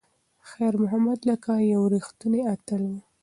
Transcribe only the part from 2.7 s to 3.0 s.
و.